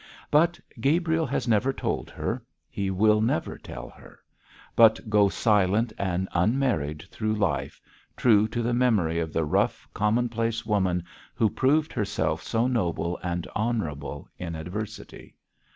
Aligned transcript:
But 0.31 0.59
Gabriel 0.79 1.27
has 1.27 1.47
never 1.47 1.71
told 1.71 2.09
her; 2.09 2.43
he 2.71 2.89
will 2.89 3.21
never 3.21 3.55
tell 3.59 3.89
her, 3.91 4.17
but 4.75 5.07
go 5.11 5.29
silent 5.29 5.93
and 5.95 6.27
unmarried 6.33 7.03
through 7.11 7.35
life, 7.35 7.79
true 8.17 8.47
to 8.47 8.63
the 8.63 8.73
memory 8.73 9.19
of 9.19 9.31
the 9.31 9.45
rough, 9.45 9.87
commonplace 9.93 10.65
woman 10.65 11.03
who 11.35 11.51
proved 11.51 11.93
herself 11.93 12.41
so 12.41 12.65
noble 12.65 13.19
and 13.21 13.45
honourable 13.55 14.27
in 14.39 14.55
adversity. 14.55 15.35